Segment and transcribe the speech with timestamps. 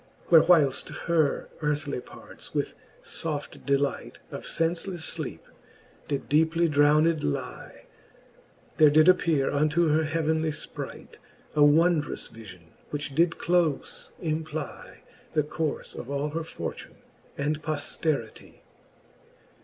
[0.29, 5.47] Where whileft her earthly parts with foft delight Of (encelefle fleepe
[6.07, 7.85] did deeply drowned lie,
[8.77, 11.17] There did appeare unto her heavenly ipright
[11.55, 15.01] A wondrous vifion, which did clofe implie
[15.33, 16.95] The courfe of all her fortune
[17.37, 18.61] and pofteritie.